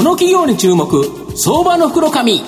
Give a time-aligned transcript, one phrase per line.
[0.00, 1.04] この企業に注目
[1.36, 2.44] 相場の袋紙こ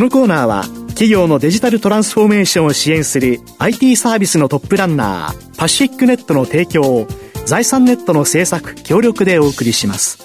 [0.00, 7.06] のコーナーは企業のデジタルトランスフォーメーションを支援する IT サービスのトップランナーパシフィックネットの提供を
[7.44, 10.18] 財産ネットの制作協力でお送りします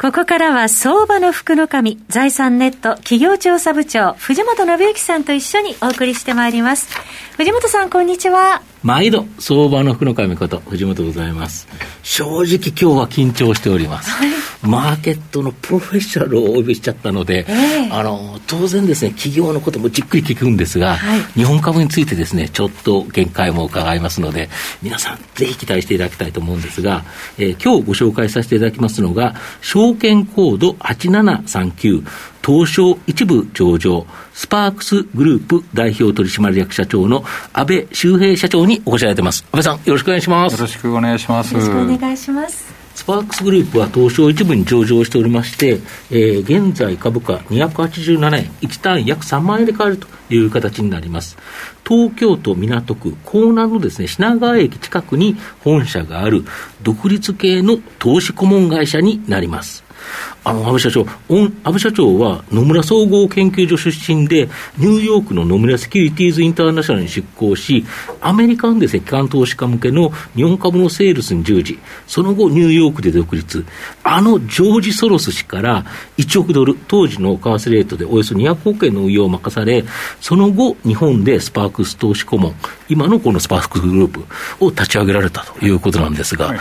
[0.00, 6.96] ここからは相場の福の神、財産ネット企業調査部長、藤本信之さんと一緒にお送りしてまいります。
[7.36, 8.62] 藤本さん、こんにちは。
[8.82, 11.68] 毎度、相場の福の神こと、藤本でございます。
[12.02, 14.10] 正直今日は緊張しております。
[14.10, 14.30] はい、
[14.62, 24.48] マーケットのプロフェッショナルをお呼びしちゃったので、えー、あの、当然ですね、企業のこともじっくり聞くんですが、はい、日本株についてですね、ちょっと限界も伺いますので、
[24.82, 27.04] 皆さんぜひ期待していただきたいと思うんですが、
[27.38, 32.04] えー、今日ご紹介させていただきますのが、証券コード8739、
[32.44, 39.44] 東証一部上場、スパークスグループ代表取締役社長の安倍周平社長にお越しいただいてます。
[39.44, 40.54] 安倍さん、よろしくお願いします。
[40.54, 41.54] よろしくお願いします。
[41.54, 42.77] よろしくお願いします。
[42.98, 45.78] スパークスグループは東証一部に上場しておりまして、
[46.10, 51.38] えー、現在株価287円、1単位約3万円で買えるという形になります。
[51.88, 56.42] 東京都港区港南のですね、品川駅近くに本社がある
[56.82, 59.84] 独立系の投資顧問会社になります。
[60.48, 64.48] あの、安倍社長、安倍社長は野村総合研究所出身で、
[64.78, 67.84] ニューヨークの野村セキュリティーズインターナショナルに出向し、
[68.20, 73.64] アメリカのですね、機関投資家向けの日本株のセールスに従事、その後ニューヨークで独立、
[74.02, 75.84] あのジョージ・ソロス氏から
[76.16, 79.84] 1億ドル、当時の為替レートでおよそ200億円の運用を任され、
[80.20, 82.54] その後、日本でスパークス投資顧問、
[82.88, 84.24] 今のこのスパークスグループ
[84.64, 86.54] を立ち上げられたということなんですが、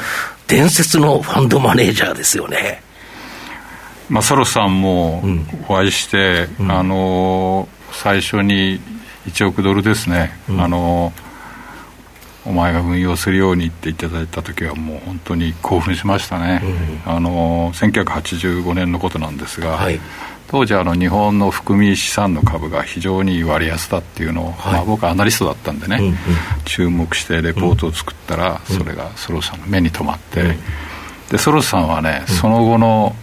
[0.48, 2.87] 伝説のファンドマネージャーですよね。
[4.10, 5.24] まあ、ソロさんも
[5.68, 8.80] お会いして、うん、あの最初に
[9.28, 11.12] 1億ドルですね、うん、あの
[12.46, 16.62] お前が運用するようにっていただいた時はもう本当に興奮しましたね、
[17.06, 20.00] うん、あの1985年のことなんですが、はい、
[20.48, 26.16] 当時あの日本の含み資産の株が非常に割安だっていうのを、はい、まあ、僕はアナリストだったんでね、うんうん、
[26.64, 30.56] 注目してレポートを作ったら、それがソロさんの目に留まって、
[31.30, 33.14] でソロさんはね、その後の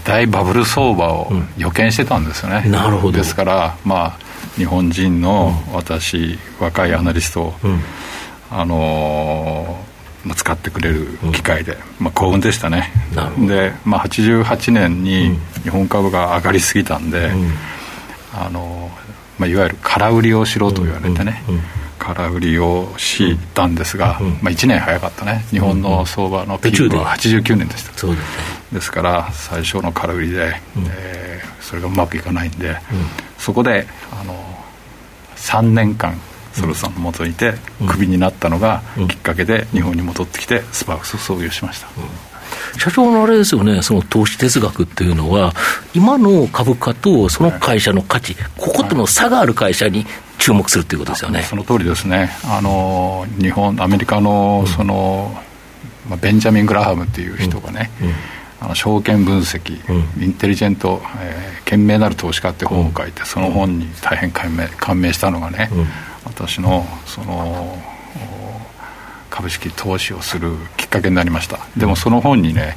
[0.00, 3.18] ぱり大バブル相場を予見してたんですよね、うん、なるほど。
[3.18, 7.80] ですからまあ日本人の私、若いアナリストを、うん、
[8.50, 12.92] あのー、まあ、使ってくれる機会で、まあ、幸運でしたね。
[13.46, 17.32] で、まあ、88年に日本株が上がりすぎたんで、
[18.32, 21.42] あのー、まあ、いわゆる空売りをしろと言われてね、
[21.98, 25.44] 空売りをしたんですが、まあ、1年早かったね。
[25.50, 32.76] 日本の相場のピークは89年でした、そうですねですから最初の空売りで、うん、えー、それがうまくいかないんで、うん、
[33.38, 33.86] そこで
[34.20, 34.34] あの
[35.36, 36.20] 3年間
[36.52, 37.54] ソルさんのもとにいて、
[37.88, 41.88] クビになったのがきっかけで日本に戻ってきてスパークスを創業しました、
[42.78, 45.52] 社長のあれですよね、その投資哲学っていうのは、
[45.94, 50.06] 今の株価とその会社の価値、こことの差がある会社に
[50.38, 55.36] 注目するということですよね、その通りですね、あの日本、アメリカのその、
[56.04, 58.06] うん、まあ、ベンジャミン・グラハムっていう人がね、うん。
[58.08, 58.14] うん
[58.60, 65.70] あの証券分析、うん、インテリジェント、えー、賢明なる投資家って本を書いて、その本に大変感銘感銘したのがね、
[66.24, 67.78] 私のその
[69.30, 71.58] 株式投資をするきっかけになりました。
[71.76, 72.74] でもその本にね、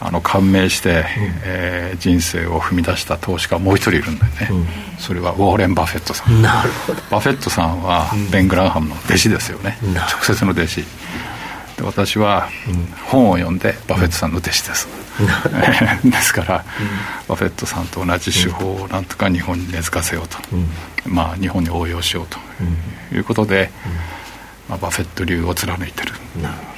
[0.00, 1.04] あの感銘して、うん、
[1.44, 4.66] えー、人生を踏み出した投資家もう一人いるんだよね、うん、
[4.98, 6.40] それはウォーレン・バフェットさん。
[6.40, 7.02] なるほど。
[7.10, 7.82] バフェットさん。
[7.82, 10.76] はベン・グレアムの弟子ですよね、直接の弟子。
[10.76, 10.86] で
[11.82, 12.48] 私は
[13.06, 14.88] 本を読んでバフェットさんの弟子です、
[16.04, 16.64] ですから、
[17.28, 20.38] バフェットさんと同じ手法をなんとか日本に根付かせようと、
[21.06, 22.38] まあ、日本に応用しようと。
[23.14, 23.70] いうことで、
[24.68, 26.12] まあ、バフェット流を貫いてる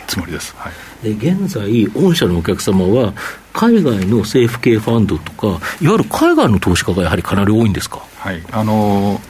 [0.07, 0.71] つもりです、は
[1.03, 3.15] い、で現在、御社のお客様は、
[3.53, 5.47] 海外の政府系ファンドとか、
[5.81, 8.43] いわゆる海外の投資家がやはりかなり多いんですか、はい。
[8.53, 9.21] あの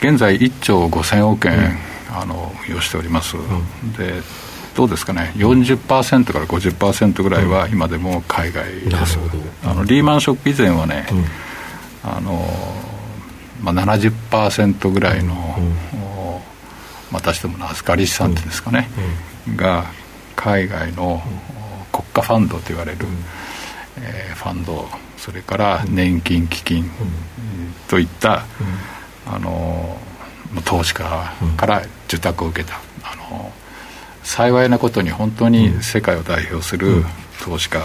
[0.00, 4.22] 現在、1兆5000億円、うん、あの運用しております、うん、で
[4.74, 12.42] どうですかね、40%から50%ぐらいは今でも海外です、うん、あのリーマンショック以前はね、うん、あの
[13.62, 15.74] まあ、70%ぐらいの、うん、
[17.12, 18.88] またしても預かり資産っていうんですかね、
[19.56, 19.84] が
[20.34, 21.22] 海外の
[21.92, 23.06] 国家ファンドと言われる、
[23.98, 26.90] えー、ファンドそれから年金基金
[27.88, 28.44] といった、
[29.26, 29.96] あの
[30.64, 33.52] 投資家から受託を受けたあの
[34.22, 37.04] 幸いなことに本当に世界を代表する
[37.42, 37.80] 投資家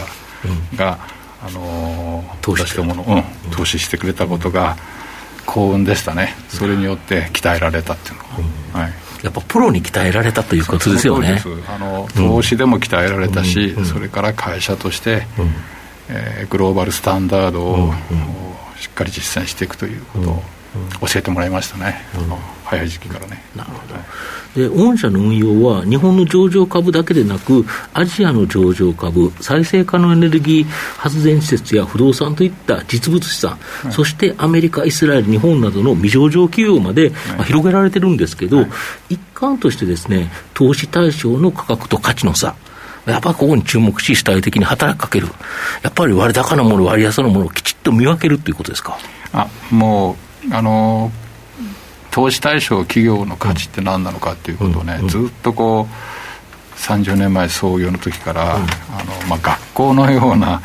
[0.76, 1.00] が、
[1.42, 4.78] あの投資したものを、投資してくれたことが
[5.46, 6.36] 幸運でしたね。
[6.50, 8.24] それによって鍛えられたっていうの。
[8.80, 8.94] は、はい、
[9.24, 11.42] やっぱプロに鍛えられたということですよね。
[11.68, 15.54] あの投資でも鍛えられたし、うん、それから会社として、うん、
[16.10, 17.92] えー、グローバルスタンダードを、うん、
[18.80, 20.44] しっかり実践していくということを
[21.08, 22.02] 教えてもらいましたね、
[22.70, 23.42] 早い時期からね。
[23.56, 30.66] なるほど、で御社の運用は、日本の上場株だけでなく、アジアの上場株、再生可能エネルギー
[30.98, 38.68] 発電施設や不動産といった実物資産、はい、そしてアメリカ、イスラエル、日本などの未上場企業まで、まあ、広げられてるんですけど、はい、
[39.16, 42.56] 一環としてですね、投資対象の価格と価値の差、
[43.06, 45.28] やっぱりここに注目し、主体的に働きかける、
[45.84, 48.98] やっぱり割高なもの、割安なものをきちっと見分けるということですか？
[49.32, 50.18] あも
[50.50, 51.27] うあのー
[52.12, 58.66] 投資対象企業の価値って何なのかっていうことをね、ずっとこう30年前創業の時から、あの
[59.30, 60.62] まあ、学校のような、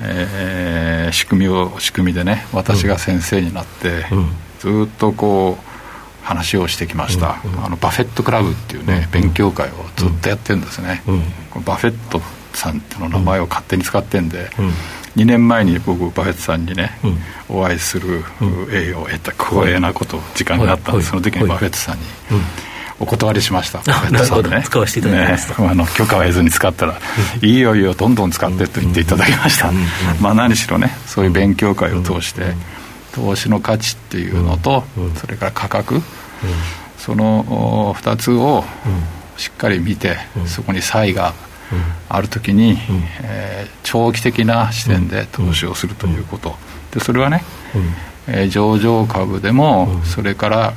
[0.00, 4.04] えー、仕組みを仕組みでね私が先生になって、
[4.58, 11.02] ずっとこう話をしてきました、あのバフェットクラブっていうね、勉強会をずっとやってるんですね、
[11.64, 12.20] バフェット
[12.54, 14.50] さんっていうの名前を勝手に使ってんで、
[15.16, 16.98] 2年前に僕バフェットさんにね、
[17.48, 18.24] うん、お会いする
[18.70, 22.02] 栄誉を得た光栄なこと、時間があったんで、その時にバフェットさんに、
[22.98, 26.98] お断りしました、バフェットさんね、使わせていただきました、ね、 あの許可を得ずに使ったら、
[27.40, 29.70] いいよいいよ、どんどん使ってと言っていただきました、
[30.20, 32.54] まあ、何しろね、そういう勉強会を通して、
[33.14, 34.84] 投資の価値っていうのと、
[35.20, 36.02] それから価格、
[36.98, 38.64] その2つを
[39.36, 41.34] しっかり見て、そこに差異があ
[42.20, 42.78] る時に、うん、
[43.22, 46.56] えー、長期的な視点で投資をするということ、
[46.92, 47.44] でそれはね、
[47.74, 50.74] うん、えー、上場株でも、それから、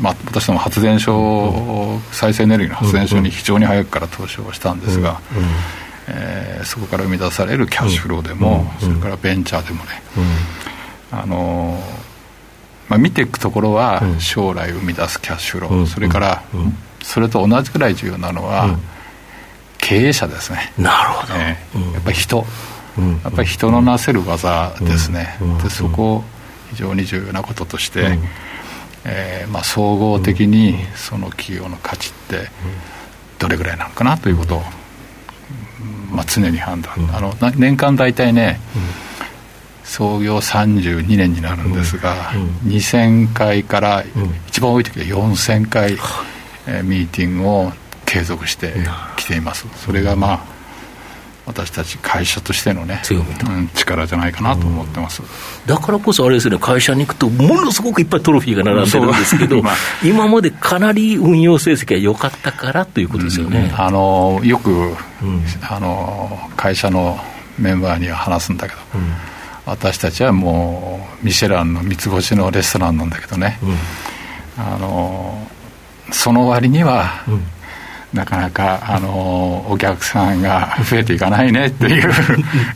[0.00, 5.20] まあ、私ども発電所、再生エネルギーの発電所に非常に早くから投資をしたんですが、
[6.06, 10.02] えー、そこから生み出されるキャッシュフローでも、それからベンチャーでもね、
[11.10, 11.82] あの
[12.88, 16.42] まあ、見ていくところは将来生み出すキャッシュフロー、それから
[17.02, 18.78] それと同じくらい重要なのは、
[19.88, 20.70] 経営者ですね。
[20.76, 22.44] なるほど、えー、やっぱり人、
[22.98, 26.22] うん、やっぱり人のなせる技ですね、でそこ
[26.72, 28.22] 非常に重要なこととして、うん、
[29.06, 32.50] えー、まあ、総合的にその企業の価値って
[33.38, 34.62] どれぐらいなのかなということを、
[36.10, 38.60] まあ、常に判断、あの年間大体ね、
[39.84, 44.04] 創業32年になるんですが、うん、2000回から
[44.48, 45.92] 一番多い時は4000回、
[46.66, 47.72] えー、ミーティングを
[48.04, 48.74] 継続して
[49.28, 49.66] きています。
[49.76, 50.58] それがまあ
[51.44, 55.22] 私たち会社としてのね、うん、力じゃないかなと思ってます、
[55.64, 64.94] だからこそあれですね、会社に行くと、ものすごくいっぱいトロフィーが並んでるんですけど、まあ、今までかなり運用成績が良かったからということですよね、うん、あのよく、うん、
[65.62, 67.18] あの会社の
[67.58, 68.80] メンバーには話すんだけど、
[69.64, 73.58] 私たちはもう、ミシェランの三つ星のレストランなんだけどね、
[74.58, 75.48] あの
[76.10, 77.24] その割には、
[78.12, 82.10] なかなか、あのお客さんが増えていかないね っていう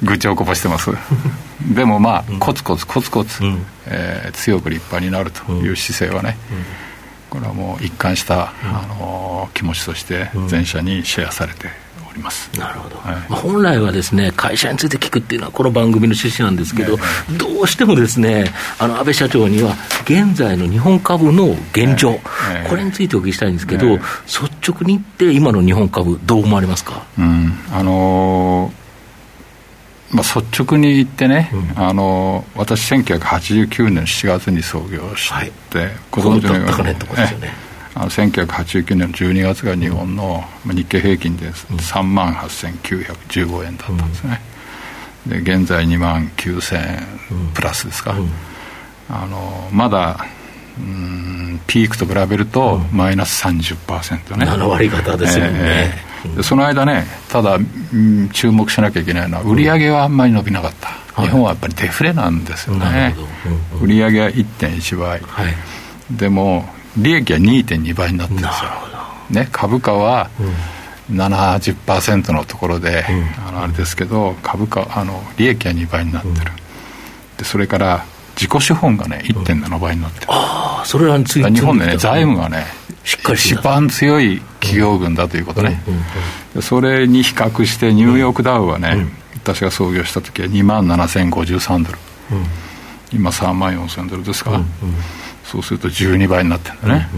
[0.02, 0.90] 愚痴をこぼしてます。
[1.75, 6.37] でもまあコツコツコツコツ、うん、えー、強く立派になるという姿勢はね、
[7.31, 11.70] これはもう一貫した、あの気持ちとして全社にシェアされて
[12.12, 12.50] おります。
[12.59, 16.97] なるほど、はい、まあ、本来はですね会社について聞くっていうのは、この番組の趣旨なんですけど、
[17.38, 19.75] どうしてもですねあの安倍社長には、
[20.05, 22.20] 現在の日本株の現状、
[22.69, 24.03] これについてお聞きしたいんですけど、率
[24.70, 27.04] 直に言って、今の日本株、どう思われますか？
[27.19, 27.52] うん。
[27.73, 28.83] あのー
[30.12, 35.52] まあ、率直に言ってね、うん、あの私、1989年7月に創業して、はい、
[36.11, 36.73] ご存知のように、
[37.94, 44.40] あの1989年の12月が日本の日経平均で3万8915円だったんですね、
[45.26, 48.14] で現在2万9000円プラスですか、
[49.11, 50.25] あのまだ
[50.78, 55.94] うんピークと比べるとマイナス30%ね、7割方ですよね、
[56.25, 57.61] えー、でその間ねただ、う
[57.96, 63.14] ん、注目しなきゃいけないのは売上はあんまり伸びなかった、日本はやっぱりデフレなんですよね、
[63.82, 65.54] 売上は1.1倍、はい、
[66.11, 66.64] でも
[66.96, 68.70] 利益は2.2倍になってるんですよ、
[69.30, 70.30] ね、株価は
[71.11, 76.44] 70%のところで、うん、あのあれですけど株価あの利益は2倍になってる、うん、
[77.38, 82.64] でそれから自己資本がね1.7倍になってる、うん、ああそれらについて日本でね財務がね
[83.04, 85.82] しっかり一番強い企業群だということね、
[86.61, 91.99] それに比較してニューヨークダウはね、私が創業した時は2万7053ドル、
[93.12, 94.62] 今3万4000ドルですか、
[95.44, 97.08] そうすると12倍になってるんだね、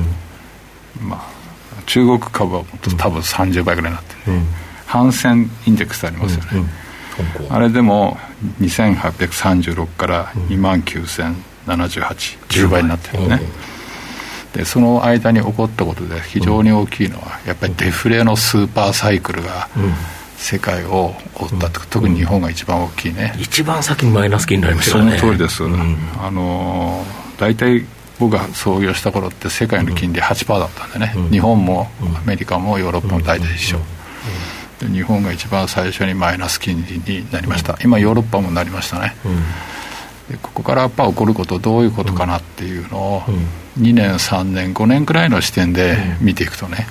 [0.99, 4.47] うんうん、まあ、中国株はもっと多分30倍ぐらいになってる、ね、うん、
[4.87, 8.16] ハンセンインデックスありますよね、うんうん、あれでも
[8.61, 13.40] 2836から2万907810倍になってるね、
[14.52, 19.69] でその間に起こったことで非常に大きいのは、やっぱりデフレのスーパーサイクルが
[20.37, 25.19] 世界を追ったと、特に日本が一番大きいね、一番先にマイナス金になりましたね。
[25.19, 27.04] その通りです、あの
[27.38, 27.85] 大体
[28.18, 33.78] 僕が創業した頃って世界の金利8%だったんでね、日本もアメリカもヨーロッパも大体一緒、
[34.80, 39.14] で日本が一番最初にマイナス金利になりました、今ヨーロッパもなりましたね、
[40.30, 43.23] でここからやっぱ起こることどういうことかなっていうのを
[43.78, 46.87] 2年3年5年くらいの視点で見ていくとね、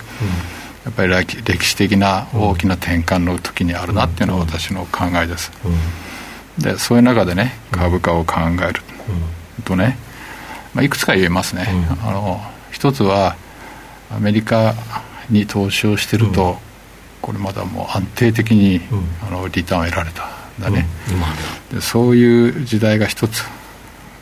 [0.85, 1.13] やっぱり
[1.45, 5.51] 歴史的な大きな転換の時にあるなっていうのが私の考えです、
[6.59, 8.35] でそういう中でね株価を考
[8.69, 8.81] える
[9.63, 9.97] とね、
[10.73, 11.67] まあ、いくつか言えますね、
[12.03, 13.35] あの一つは
[14.11, 14.73] アメリカ
[15.29, 16.57] に投資をしてると、
[17.21, 18.81] これまだもう安定的に、
[19.27, 20.43] あのリターンを得られた。
[20.59, 20.85] だね、
[21.73, 23.43] うん、そういう時代が一つ、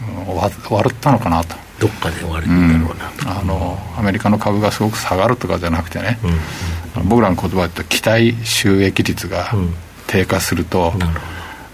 [0.01, 1.55] うん、終わ終わったのかなと。
[1.79, 3.39] どっかで終わるんだろうな。
[3.39, 6.19] あのアメリカの株がすごく下がるとかじゃなくてね、
[7.05, 9.51] 僕らの言葉で言うと期待収益率が
[10.07, 10.93] 低下すると、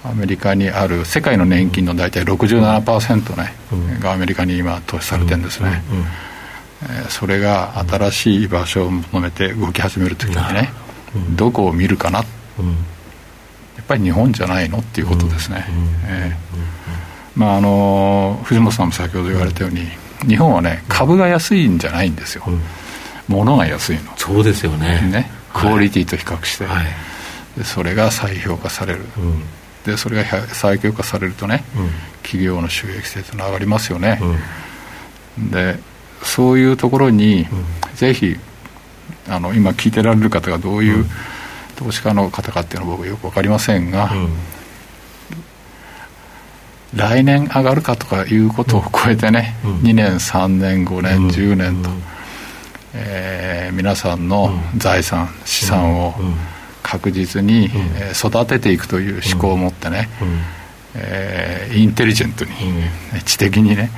[0.10, 3.54] アメリカにある世界の年金の大体67%ね、
[4.00, 5.84] がアメリカに今投資されてるんですね、
[6.84, 10.70] えー、それが新しい場所を求めて動き始めるときにね、
[11.36, 12.24] どこを見るかな、
[13.88, 14.80] ぱり日本じゃないの？
[14.80, 15.66] っていうことですね、
[17.36, 19.88] まああの藤本さんも先ほど言われたように、
[20.28, 22.44] 日本はね株が安いんじゃないんですよ、
[23.28, 24.12] 物が安いの。
[24.18, 25.02] そうですよね。
[25.12, 25.32] ね。
[25.54, 26.68] クオリティと比較して、
[27.64, 29.44] それが再評価される、うん、
[29.88, 31.89] でそれが再評価されるとね、うん、
[32.22, 34.20] 企業の収益性というのは上がりますよね、
[35.38, 35.79] うん、で
[36.22, 37.46] そういうところに、
[37.96, 38.36] ぜひ
[39.29, 41.06] あの今聞いてられる方がどういう、
[41.77, 44.29] 投資家の方かっていうのは僕よく分かりませんが、うん、
[46.96, 51.89] 来年上がるかとかいうことを超えてね、うん、2年3年5年、うん、10年と、
[52.96, 56.15] えー、皆さんの財産資産を
[56.88, 60.08] 確実に、えー、育てていくという思考を持ってね、
[60.96, 62.51] えー、インテリジェントに、
[63.25, 63.91] 知的にね、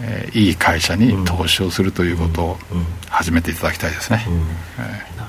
[0.00, 2.58] えー、いい会社に投資をするということを
[3.08, 4.24] 始めていただきたいですね。
[4.78, 5.28] えー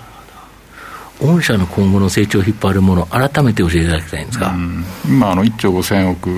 [1.21, 4.55] 御社の今後の成長を引っ張るもの、改めて教えていただきたいんですか、
[5.05, 6.29] 今、あの1兆5000億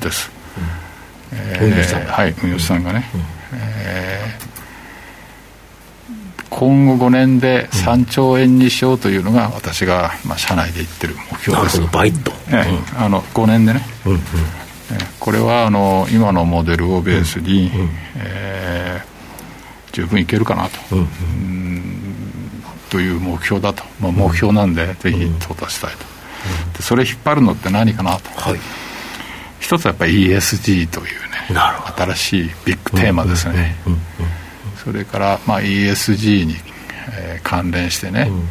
[0.00, 0.30] です、
[1.60, 3.20] 運輸さんはい、運輸さんがね、うん、
[3.84, 4.23] えー、
[6.50, 11.80] 今後5年で3兆円にしようというのが、私が、まあ、社内で言ってる目標です。
[11.92, 14.20] 倍と、えー、あの5年でね、うんうん、
[15.18, 20.96] これはあの今のモデルをベースに、うんうん、えー、十分いけるかなと。
[20.96, 21.64] うんうん。
[22.90, 26.04] という目標だと、まあ、目標なんで、ぜひ到達したいと、
[26.76, 28.60] でそれ引っ張るのって何かなと、はい、
[29.58, 31.60] 一つはやっぱり ESG というね
[31.96, 33.74] 新しいビッグテーマですね、
[34.84, 36.54] それから、まあ、ESG に、
[37.12, 38.48] えー、関連してね、うん、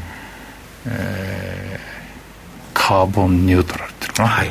[0.87, 4.49] えー、カーボンニュートラルっていうのかな、はい、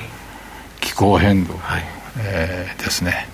[0.80, 2.02] 気候変動、はい。
[2.18, 3.26] えー、ですね、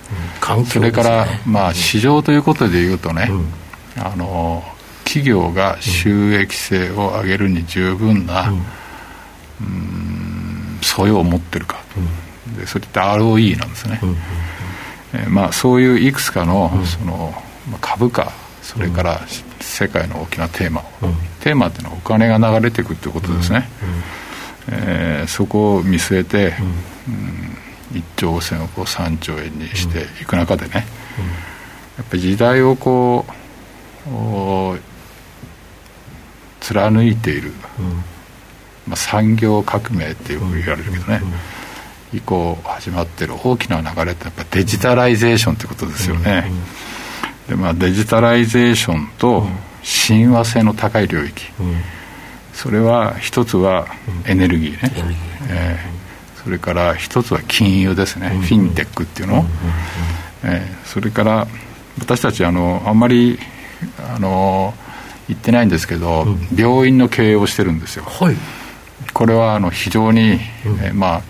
[0.57, 4.63] うん、それから、まあ、市場ということでいうとね、うん、あの
[5.05, 8.51] 企業が収益性を上げるに十分な、
[9.61, 11.83] うん、素養を持ってるか、
[12.47, 14.17] うん、でそれって ROE なんですね、うん。
[15.15, 17.48] えー、まあ、そういういくつかのその、まあ、
[17.81, 18.33] 株価
[18.63, 19.21] それから
[19.61, 20.81] 世界の大きなテーマ。
[20.81, 20.85] を、
[21.41, 23.69] テーマっていうのはお金が流れていくっていうことですね、
[24.69, 26.55] えー、そこを見据えて、
[27.93, 30.87] うん、1兆5000億を3兆円にしていく中でね、
[31.97, 33.25] やっぱり時代をこ
[34.07, 34.79] う
[36.61, 37.53] 貫いている、
[38.87, 41.23] まあ、産業革命ってよく言われるけどね、
[42.13, 46.51] 以降始まってる大きな流れってやっぱデジタライゼーションってことですよね、
[47.49, 49.47] でまあ、デジタライゼーションと
[49.83, 51.47] 親和性の高い領域、
[52.53, 53.87] それは一つは
[54.27, 54.93] エネルギーね、
[55.49, 59.47] えー、それから一つは金融ですね、フィンテックっていうの、
[60.45, 61.47] えー、それから
[61.99, 63.39] 私たちあのあんまり
[64.15, 64.75] あの
[65.29, 68.37] 言ってないんですけど、うん、病院の経営をしてるんですよ、はい、
[69.13, 71.23] これはあの非常に、うん、えまあ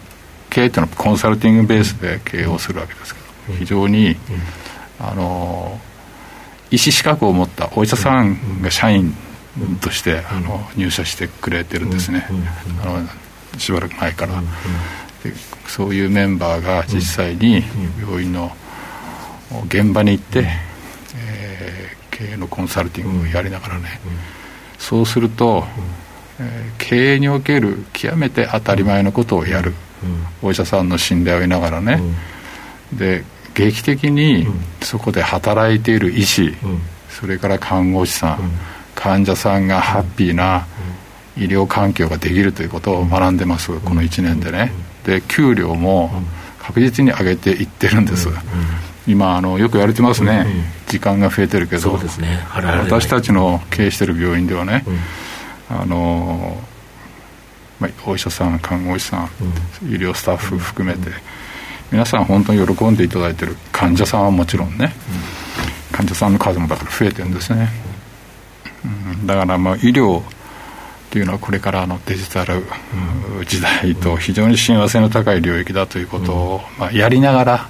[0.50, 3.20] 経営っていうのはコンサルティングベースで経営をするわけですけ
[3.52, 4.16] ど、非常に、
[4.98, 5.78] あの
[6.70, 9.14] 医師資格を持ったお医者さんが社員
[9.80, 12.26] として、あの入社してくれてるんですね、
[12.84, 14.34] あのしばらく前から、
[15.25, 15.32] で
[15.66, 17.62] そういうメンバーが実際に
[18.00, 18.52] 病院の
[19.66, 20.46] 現場に行って、
[22.10, 24.00] 経営のコンサルティングをやりながらね、
[24.78, 25.64] そうすると、
[26.40, 29.75] えー、経営における極めて当たり前のことをやる、
[30.42, 32.00] お医者さんの信頼を得ながらね、
[32.92, 33.25] で
[33.58, 34.46] 劇的に
[34.82, 36.54] そこで働いている医師、
[37.10, 38.50] それから看護師さん、
[38.94, 40.66] 患者さんがハッピーな
[41.36, 44.72] 医療環境ができるということを学んでます、この1年でね。
[45.04, 46.22] で給料も
[46.60, 48.28] 確実に上げていってるんです、
[49.08, 50.46] 今あのよく言われてますね、
[50.86, 52.46] 時間が増えてるけど、ね、
[52.84, 54.84] 私たちの経営してる病院ではね、
[55.68, 56.62] あの
[57.80, 59.30] まあ、お医者さん看護師さん、
[59.88, 61.10] 医療スタッフ含めて、
[61.90, 64.92] 皆さん本当に喜んでいただいてる患者さんはもちろんね、
[65.92, 67.71] 患者さんの数もだから増えてるんですね、
[68.85, 70.25] うん、だからまあ医療っ
[71.11, 72.62] ていうのはこれからのデジタル
[73.47, 77.68] 時代と非常に親和性の高い領域だということを、まあ、やりながら、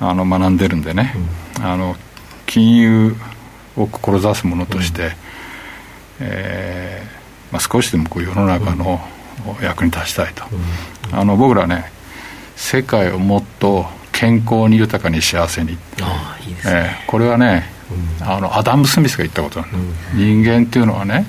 [0.00, 1.14] あの学んでるんでね、
[1.60, 1.96] あの
[2.46, 3.16] 金融
[3.76, 5.12] を志すものとして、
[6.20, 9.00] えーまあ、少しでもこう世の中の
[9.60, 10.44] 役に立ちたいと、
[11.12, 11.92] あの僕らね
[12.56, 15.76] 世界をもっと健康に豊かに幸せに。
[16.00, 17.64] あいいです、ね、えー、これはね、
[18.20, 19.60] うん、あのアダム・スミスが言ったこと。
[19.60, 19.78] なんだ、
[20.14, 21.26] うん、人間っていうのはね、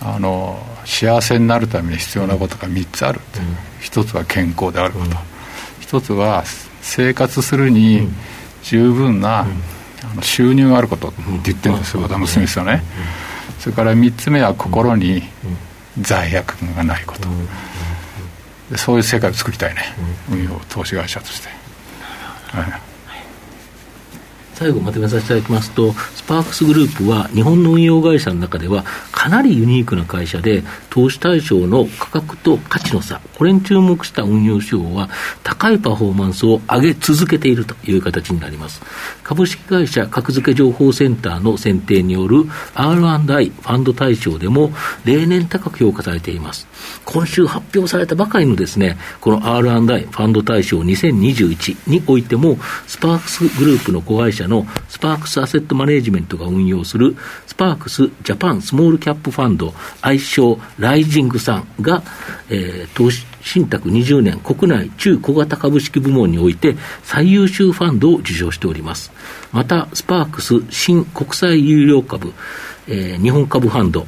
[0.00, 5.16] うん、あの幸せになるために必要なことが3つある、うん、一つは健康であること、
[5.80, 6.44] 一つは
[6.80, 8.08] 生活するに
[8.62, 12.82] 十分な、あの収入があることって言ってるんですよ、アダム・スミスはね、
[13.58, 15.22] それから3つ目は心に
[16.00, 17.28] 罪悪がないこと、
[18.76, 19.82] そういう世界を作りたいね、
[20.30, 21.48] 運用投資会社として。
[22.52, 22.90] はい
[24.60, 35.08] 最後まとめさせていただきますと、スパークスグループは日本の運用会社の中ではかなりユニークな会社で、投資対象の価格と価値の差、これに注目した運用手法は
[35.42, 38.82] 高いパフォーマンスを上げ続けているという形になります。
[39.24, 44.74] 株式会社格付け情報センターの選定による R&I ファンド対象でも
[45.06, 46.68] 例年高く評価されています。
[47.04, 62.02] 今週発表されたばかりのですね、この R&I ファンド対象2021においても、スパークスグループの子会社のスパークスアセットマネジメントが運用するスパークスジャパンスモールキャップファンド愛称ライジングさんが、
[62.48, 69.12] えー、投資信託20年国内中小型株式部門において最優秀ファンドを受賞しております。
[69.52, 72.32] また、スパークス新国際有料株、
[72.86, 74.06] えー、日本株ファンド、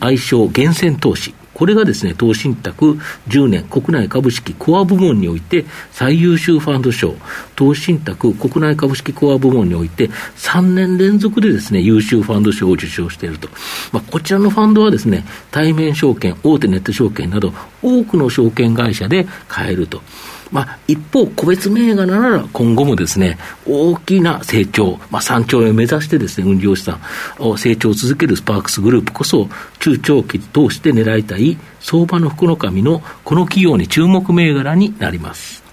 [0.00, 7.14] 愛称厳選投資、これがですね、投資信託10年国内株式コア部門において最優秀ファンド賞、
[7.54, 13.48] 投資信託国内株式コア部門において3年連続でですね、優秀ファンド賞を受賞していると。
[13.90, 20.02] まあ、こちらのファンドはですね、対面証券、大手ネット証券など多くの証券会社で買えると。
[20.52, 27.00] まあ、一方、個別銘柄なら今後もですね、大きな成長、まあ、3兆円を目指してですね、運用資産
[27.38, 29.48] を成長を続けるスパークスグループこそ、
[29.80, 35.66] 中長期通して狙いたい相場の福の神のこの企業に注目銘柄になります。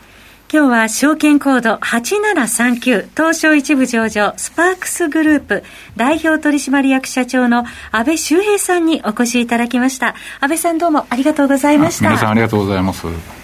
[0.52, 5.64] 今日は証券コード8739東証一部上場スパークスグループ
[5.98, 10.14] 代表取締役社長の安倍修平さんにお越しいただきました。
[10.42, 12.10] 安倍さんどうもありがとうございました。
[12.10, 13.43] 皆さんありがとうございます。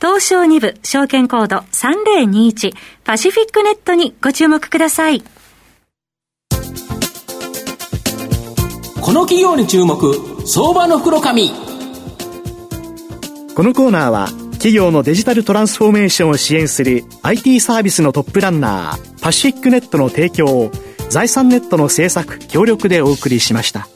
[0.00, 2.72] 東証2部証券コード3021
[3.04, 5.22] パシフィックネットにご注目ください。
[9.02, 10.14] この企業に注目、
[10.46, 11.50] 相場の袋紙。
[13.54, 20.70] このコーナーは企業のデジタルトランスフォーメーションを支援する IT サービスのトップランナーパシフィックネットの提供を
[21.10, 23.88] 財産ネットの制作協力でお送りしました。